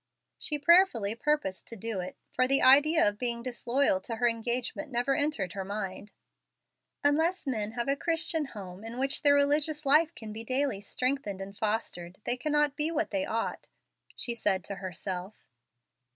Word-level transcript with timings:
She 0.39 0.57
prayerfully 0.57 1.13
purposed 1.13 1.67
to 1.67 1.75
do 1.75 1.99
it, 1.99 2.17
for 2.33 2.47
the 2.47 2.63
idea 2.63 3.07
of 3.07 3.19
being 3.19 3.43
disloyal 3.43 4.01
to 4.01 4.15
her 4.15 4.27
engagement 4.27 4.91
never 4.91 5.13
entered 5.13 5.53
her 5.53 5.63
mind. 5.63 6.11
"Unless 7.03 7.45
men 7.45 7.73
have 7.73 7.87
a 7.87 7.95
Christian 7.95 8.45
home, 8.45 8.83
in 8.83 8.97
which 8.97 9.21
their 9.21 9.35
religious 9.35 9.85
life 9.85 10.15
can 10.15 10.33
be 10.33 10.43
daily 10.43 10.81
strengthened 10.81 11.39
and 11.39 11.55
fostered, 11.55 12.17
they 12.23 12.35
cannot 12.35 12.75
be 12.75 12.89
what 12.89 13.11
they 13.11 13.27
ought," 13.27 13.67
she 14.15 14.33
said 14.33 14.63
to 14.65 14.75
herself. 14.77 15.45